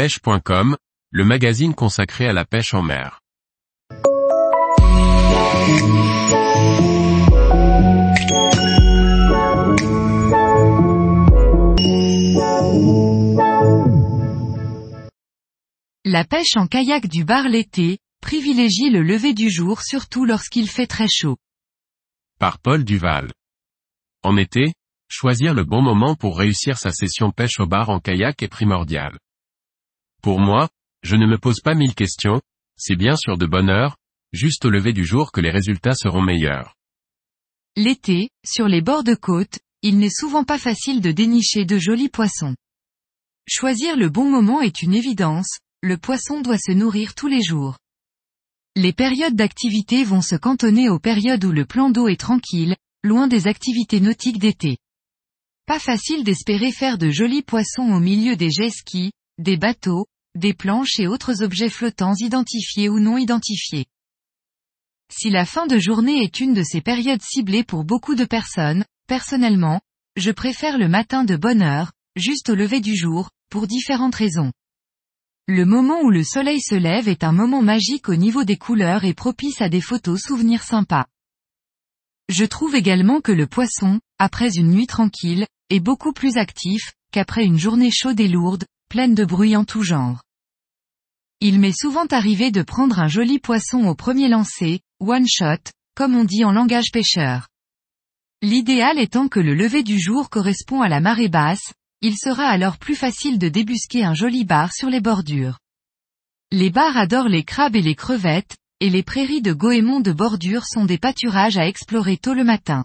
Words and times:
pêche.com, 0.00 0.78
le 1.10 1.24
magazine 1.26 1.74
consacré 1.74 2.26
à 2.26 2.32
la 2.32 2.46
pêche 2.46 2.72
en 2.72 2.80
mer. 2.80 3.20
La 16.06 16.24
pêche 16.24 16.56
en 16.56 16.66
kayak 16.66 17.06
du 17.06 17.26
bar 17.26 17.50
l'été, 17.50 17.98
privilégie 18.22 18.88
le 18.88 19.02
lever 19.02 19.34
du 19.34 19.50
jour 19.50 19.82
surtout 19.82 20.24
lorsqu'il 20.24 20.70
fait 20.70 20.86
très 20.86 21.08
chaud. 21.08 21.36
Par 22.38 22.58
Paul 22.58 22.84
Duval. 22.84 23.32
En 24.22 24.38
été, 24.38 24.72
choisir 25.10 25.52
le 25.52 25.64
bon 25.64 25.82
moment 25.82 26.14
pour 26.14 26.38
réussir 26.38 26.78
sa 26.78 26.90
session 26.90 27.32
pêche 27.32 27.60
au 27.60 27.66
bar 27.66 27.90
en 27.90 28.00
kayak 28.00 28.42
est 28.42 28.48
primordial. 28.48 29.18
Pour 30.22 30.38
moi, 30.38 30.68
je 31.02 31.16
ne 31.16 31.26
me 31.26 31.38
pose 31.38 31.60
pas 31.60 31.74
mille 31.74 31.94
questions, 31.94 32.40
c'est 32.76 32.96
bien 32.96 33.16
sûr 33.16 33.38
de 33.38 33.46
bonne 33.46 33.70
heure, 33.70 33.96
juste 34.32 34.64
au 34.64 34.70
lever 34.70 34.92
du 34.92 35.04
jour 35.04 35.32
que 35.32 35.40
les 35.40 35.50
résultats 35.50 35.94
seront 35.94 36.22
meilleurs. 36.22 36.74
L'été, 37.76 38.30
sur 38.44 38.68
les 38.68 38.82
bords 38.82 39.04
de 39.04 39.14
côte, 39.14 39.58
il 39.82 39.98
n'est 39.98 40.10
souvent 40.10 40.44
pas 40.44 40.58
facile 40.58 41.00
de 41.00 41.10
dénicher 41.10 41.64
de 41.64 41.78
jolis 41.78 42.10
poissons. 42.10 42.54
Choisir 43.48 43.96
le 43.96 44.10
bon 44.10 44.30
moment 44.30 44.60
est 44.60 44.82
une 44.82 44.94
évidence, 44.94 45.58
le 45.82 45.96
poisson 45.96 46.42
doit 46.42 46.58
se 46.58 46.72
nourrir 46.72 47.14
tous 47.14 47.28
les 47.28 47.42
jours. 47.42 47.78
Les 48.76 48.92
périodes 48.92 49.34
d'activité 49.34 50.04
vont 50.04 50.20
se 50.20 50.36
cantonner 50.36 50.88
aux 50.90 50.98
périodes 50.98 51.44
où 51.44 51.50
le 51.50 51.64
plan 51.64 51.90
d'eau 51.90 52.08
est 52.08 52.20
tranquille, 52.20 52.76
loin 53.02 53.26
des 53.26 53.46
activités 53.46 54.00
nautiques 54.00 54.38
d'été. 54.38 54.76
Pas 55.66 55.78
facile 55.78 56.24
d'espérer 56.24 56.72
faire 56.72 56.98
de 56.98 57.10
jolis 57.10 57.42
poissons 57.42 57.90
au 57.90 58.00
milieu 58.00 58.36
des 58.36 58.50
jet 58.50 58.70
skis, 58.70 59.12
des 59.40 59.56
bateaux, 59.56 60.06
des 60.34 60.52
planches 60.52 61.00
et 61.00 61.06
autres 61.06 61.42
objets 61.42 61.70
flottants 61.70 62.14
identifiés 62.14 62.90
ou 62.90 63.00
non 63.00 63.16
identifiés. 63.16 63.86
Si 65.10 65.30
la 65.30 65.46
fin 65.46 65.66
de 65.66 65.78
journée 65.78 66.22
est 66.22 66.40
une 66.40 66.52
de 66.52 66.62
ces 66.62 66.82
périodes 66.82 67.22
ciblées 67.22 67.64
pour 67.64 67.84
beaucoup 67.84 68.14
de 68.14 68.26
personnes, 68.26 68.84
personnellement, 69.08 69.80
je 70.16 70.30
préfère 70.30 70.76
le 70.76 70.88
matin 70.88 71.24
de 71.24 71.36
bonne 71.36 71.62
heure, 71.62 71.92
juste 72.16 72.50
au 72.50 72.54
lever 72.54 72.80
du 72.80 72.94
jour, 72.94 73.30
pour 73.48 73.66
différentes 73.66 74.14
raisons. 74.14 74.52
Le 75.48 75.64
moment 75.64 76.02
où 76.02 76.10
le 76.10 76.22
soleil 76.22 76.60
se 76.60 76.74
lève 76.74 77.08
est 77.08 77.24
un 77.24 77.32
moment 77.32 77.62
magique 77.62 78.08
au 78.08 78.14
niveau 78.14 78.44
des 78.44 78.58
couleurs 78.58 79.04
et 79.04 79.14
propice 79.14 79.62
à 79.62 79.68
des 79.70 79.80
photos 79.80 80.20
souvenirs 80.20 80.62
sympas. 80.62 81.06
Je 82.28 82.44
trouve 82.44 82.76
également 82.76 83.20
que 83.20 83.32
le 83.32 83.46
poisson, 83.46 84.00
après 84.18 84.54
une 84.56 84.70
nuit 84.70 84.86
tranquille, 84.86 85.46
est 85.70 85.80
beaucoup 85.80 86.12
plus 86.12 86.36
actif, 86.36 86.92
qu'après 87.10 87.44
une 87.44 87.58
journée 87.58 87.90
chaude 87.90 88.20
et 88.20 88.28
lourde, 88.28 88.64
pleine 88.90 89.14
de 89.14 89.24
bruit 89.24 89.54
en 89.54 89.64
tout 89.64 89.84
genre. 89.84 90.20
Il 91.40 91.60
m'est 91.60 91.78
souvent 91.78 92.06
arrivé 92.06 92.50
de 92.50 92.62
prendre 92.62 92.98
un 92.98 93.06
joli 93.06 93.38
poisson 93.38 93.86
au 93.86 93.94
premier 93.94 94.28
lancer, 94.28 94.80
one 94.98 95.28
shot, 95.28 95.70
comme 95.94 96.16
on 96.16 96.24
dit 96.24 96.44
en 96.44 96.50
langage 96.50 96.90
pêcheur. 96.92 97.46
L'idéal 98.42 98.98
étant 98.98 99.28
que 99.28 99.38
le 99.38 99.54
lever 99.54 99.84
du 99.84 100.00
jour 100.00 100.28
correspond 100.28 100.82
à 100.82 100.88
la 100.88 100.98
marée 100.98 101.28
basse, 101.28 101.72
il 102.02 102.16
sera 102.18 102.48
alors 102.48 102.78
plus 102.78 102.96
facile 102.96 103.38
de 103.38 103.48
débusquer 103.48 104.02
un 104.02 104.14
joli 104.14 104.44
bar 104.44 104.74
sur 104.74 104.90
les 104.90 105.00
bordures. 105.00 105.60
Les 106.50 106.70
bars 106.70 106.96
adorent 106.96 107.28
les 107.28 107.44
crabes 107.44 107.76
et 107.76 107.82
les 107.82 107.94
crevettes, 107.94 108.56
et 108.80 108.90
les 108.90 109.04
prairies 109.04 109.42
de 109.42 109.52
goémon 109.52 110.00
de 110.00 110.10
bordure 110.10 110.66
sont 110.66 110.84
des 110.84 110.98
pâturages 110.98 111.58
à 111.58 111.68
explorer 111.68 112.16
tôt 112.16 112.34
le 112.34 112.42
matin. 112.42 112.84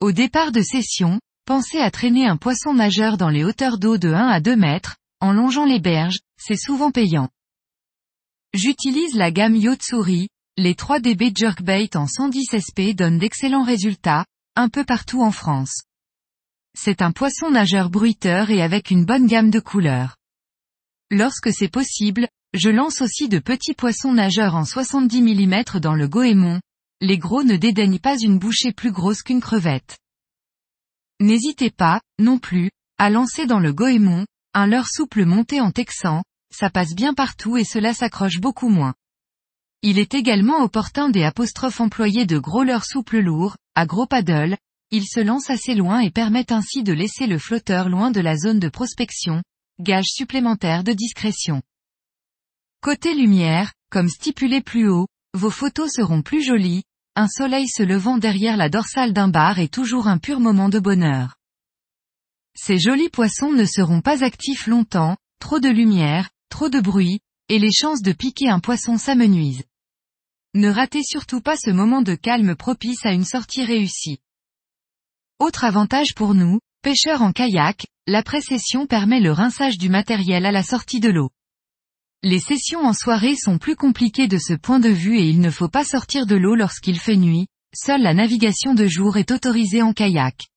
Au 0.00 0.12
départ 0.12 0.52
de 0.52 0.60
session, 0.60 1.20
pensez 1.44 1.78
à 1.78 1.90
traîner 1.90 2.26
un 2.26 2.36
poisson 2.36 2.74
nageur 2.74 3.16
dans 3.16 3.28
les 3.28 3.44
hauteurs 3.44 3.78
d'eau 3.78 3.98
de 3.98 4.08
1 4.12 4.28
à 4.28 4.40
2 4.40 4.56
mètres, 4.56 4.96
en 5.20 5.32
longeant 5.32 5.66
les 5.66 5.80
berges, 5.80 6.18
c'est 6.38 6.56
souvent 6.56 6.90
payant. 6.90 7.28
J'utilise 8.54 9.14
la 9.14 9.30
gamme 9.30 9.56
Yotsuri, 9.56 10.28
les 10.56 10.74
3DB 10.74 11.36
Jerkbait 11.36 11.96
en 11.96 12.06
110 12.06 12.46
SP 12.62 12.94
donnent 12.94 13.18
d'excellents 13.18 13.64
résultats, 13.64 14.24
un 14.56 14.68
peu 14.68 14.84
partout 14.84 15.22
en 15.22 15.32
France. 15.32 15.82
C'est 16.76 17.02
un 17.02 17.12
poisson 17.12 17.50
nageur 17.50 17.90
bruiteur 17.90 18.50
et 18.50 18.62
avec 18.62 18.90
une 18.90 19.04
bonne 19.04 19.26
gamme 19.26 19.50
de 19.50 19.60
couleurs. 19.60 20.16
Lorsque 21.10 21.52
c'est 21.52 21.68
possible, 21.68 22.28
je 22.52 22.70
lance 22.70 23.00
aussi 23.00 23.28
de 23.28 23.38
petits 23.38 23.74
poissons 23.74 24.12
nageurs 24.12 24.54
en 24.54 24.64
70 24.64 25.22
mm 25.22 25.80
dans 25.80 25.94
le 25.94 26.08
goémon, 26.08 26.60
les 27.00 27.18
gros 27.18 27.42
ne 27.42 27.56
dédaignent 27.56 27.98
pas 27.98 28.16
une 28.18 28.38
bouchée 28.38 28.72
plus 28.72 28.92
grosse 28.92 29.22
qu'une 29.22 29.40
crevette. 29.40 29.98
N'hésitez 31.20 31.70
pas, 31.70 32.00
non 32.18 32.38
plus, 32.38 32.70
à 32.98 33.10
lancer 33.10 33.46
dans 33.46 33.60
le 33.60 33.72
goémon, 33.72 34.26
un 34.52 34.66
leurre 34.66 34.88
souple 34.88 35.24
monté 35.24 35.60
en 35.60 35.70
texan, 35.70 36.22
ça 36.52 36.70
passe 36.70 36.94
bien 36.94 37.14
partout 37.14 37.56
et 37.56 37.64
cela 37.64 37.94
s'accroche 37.94 38.40
beaucoup 38.40 38.68
moins. 38.68 38.94
Il 39.82 39.98
est 39.98 40.14
également 40.14 40.62
opportun 40.62 41.10
des 41.10 41.24
apostrophes 41.24 41.80
employés 41.80 42.26
de 42.26 42.38
gros 42.38 42.64
leurres 42.64 42.86
souples 42.86 43.20
lourds, 43.20 43.56
à 43.74 43.86
gros 43.86 44.06
paddle, 44.06 44.56
ils 44.90 45.06
se 45.06 45.20
lancent 45.20 45.50
assez 45.50 45.74
loin 45.74 46.00
et 46.00 46.10
permettent 46.10 46.52
ainsi 46.52 46.82
de 46.82 46.92
laisser 46.92 47.26
le 47.26 47.38
flotteur 47.38 47.88
loin 47.88 48.10
de 48.10 48.20
la 48.20 48.36
zone 48.36 48.60
de 48.60 48.68
prospection, 48.68 49.42
gage 49.80 50.06
supplémentaire 50.06 50.84
de 50.84 50.92
discrétion. 50.92 51.62
Côté 52.80 53.14
lumière, 53.14 53.72
comme 53.90 54.08
stipulé 54.08 54.60
plus 54.60 54.88
haut, 54.88 55.06
vos 55.32 55.50
photos 55.50 55.90
seront 55.92 56.22
plus 56.22 56.42
jolies, 56.42 56.84
un 57.16 57.28
soleil 57.28 57.68
se 57.68 57.82
levant 57.82 58.18
derrière 58.18 58.56
la 58.56 58.68
dorsale 58.68 59.12
d'un 59.12 59.28
bar 59.28 59.60
est 59.60 59.72
toujours 59.72 60.08
un 60.08 60.18
pur 60.18 60.40
moment 60.40 60.68
de 60.68 60.80
bonheur. 60.80 61.36
Ces 62.56 62.78
jolis 62.78 63.08
poissons 63.08 63.52
ne 63.52 63.64
seront 63.64 64.00
pas 64.00 64.24
actifs 64.24 64.66
longtemps, 64.66 65.16
trop 65.38 65.60
de 65.60 65.68
lumière, 65.68 66.30
trop 66.48 66.68
de 66.68 66.80
bruit, 66.80 67.20
et 67.48 67.58
les 67.58 67.72
chances 67.72 68.02
de 68.02 68.12
piquer 68.12 68.48
un 68.48 68.60
poisson 68.60 68.96
s'amenuisent. 68.96 69.64
Ne 70.54 70.70
ratez 70.70 71.02
surtout 71.02 71.40
pas 71.40 71.56
ce 71.56 71.70
moment 71.70 72.02
de 72.02 72.14
calme 72.14 72.56
propice 72.56 73.04
à 73.04 73.12
une 73.12 73.24
sortie 73.24 73.64
réussie. 73.64 74.18
Autre 75.38 75.64
avantage 75.64 76.14
pour 76.14 76.34
nous, 76.34 76.60
pêcheurs 76.82 77.22
en 77.22 77.32
kayak, 77.32 77.86
la 78.06 78.22
précession 78.22 78.86
permet 78.86 79.20
le 79.20 79.32
rinçage 79.32 79.78
du 79.78 79.88
matériel 79.88 80.46
à 80.46 80.52
la 80.52 80.62
sortie 80.62 81.00
de 81.00 81.10
l'eau. 81.10 81.30
Les 82.26 82.40
sessions 82.40 82.80
en 82.86 82.94
soirée 82.94 83.36
sont 83.36 83.58
plus 83.58 83.76
compliquées 83.76 84.28
de 84.28 84.38
ce 84.38 84.54
point 84.54 84.80
de 84.80 84.88
vue 84.88 85.18
et 85.18 85.28
il 85.28 85.42
ne 85.42 85.50
faut 85.50 85.68
pas 85.68 85.84
sortir 85.84 86.24
de 86.24 86.34
l'eau 86.34 86.54
lorsqu'il 86.54 86.98
fait 86.98 87.18
nuit, 87.18 87.48
seule 87.74 88.00
la 88.00 88.14
navigation 88.14 88.72
de 88.72 88.86
jour 88.86 89.18
est 89.18 89.30
autorisée 89.30 89.82
en 89.82 89.92
kayak. 89.92 90.48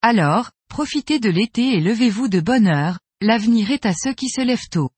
Alors, 0.00 0.52
profitez 0.70 1.18
de 1.18 1.28
l'été 1.28 1.74
et 1.74 1.80
levez-vous 1.82 2.28
de 2.28 2.40
bonne 2.40 2.68
heure, 2.68 2.98
l'avenir 3.20 3.70
est 3.70 3.84
à 3.84 3.92
ceux 3.92 4.14
qui 4.14 4.30
se 4.30 4.40
lèvent 4.40 4.70
tôt. 4.70 4.88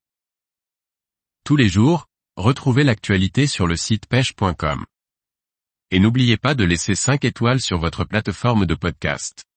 Tous 1.42 1.56
les 1.56 1.69
jours, 1.69 2.06
retrouvez 2.36 2.84
l'actualité 2.84 3.48
sur 3.48 3.66
le 3.66 3.75
site 3.75 4.06
pêche.com. 4.06 4.86
Et 5.90 5.98
n'oubliez 5.98 6.36
pas 6.36 6.54
de 6.54 6.62
laisser 6.62 6.94
5 6.94 7.25
étoiles 7.25 7.60
sur 7.60 7.78
votre 7.78 8.04
plateforme 8.04 8.64
de 8.64 8.76
podcast. 8.76 9.47